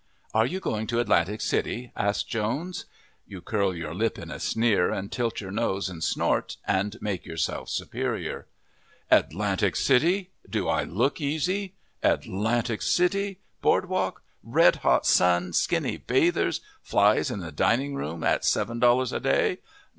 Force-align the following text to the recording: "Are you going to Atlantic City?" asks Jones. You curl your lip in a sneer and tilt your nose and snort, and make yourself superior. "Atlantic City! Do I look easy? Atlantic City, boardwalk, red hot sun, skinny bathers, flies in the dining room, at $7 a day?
"Are 0.33 0.47
you 0.47 0.59
going 0.59 0.87
to 0.87 0.99
Atlantic 0.99 1.41
City?" 1.41 1.91
asks 1.95 2.23
Jones. 2.23 2.85
You 3.27 3.39
curl 3.39 3.75
your 3.75 3.93
lip 3.93 4.17
in 4.17 4.31
a 4.31 4.39
sneer 4.39 4.89
and 4.91 5.11
tilt 5.11 5.39
your 5.41 5.51
nose 5.51 5.89
and 5.89 6.03
snort, 6.03 6.57
and 6.65 6.99
make 7.03 7.23
yourself 7.23 7.69
superior. 7.69 8.47
"Atlantic 9.11 9.75
City! 9.75 10.31
Do 10.49 10.67
I 10.67 10.85
look 10.85 11.21
easy? 11.21 11.75
Atlantic 12.01 12.81
City, 12.81 13.41
boardwalk, 13.61 14.23
red 14.43 14.77
hot 14.77 15.05
sun, 15.05 15.53
skinny 15.53 15.97
bathers, 15.97 16.61
flies 16.81 17.29
in 17.29 17.39
the 17.41 17.51
dining 17.51 17.93
room, 17.93 18.23
at 18.23 18.41
$7 18.41 19.13
a 19.15 19.19
day? 19.19 19.59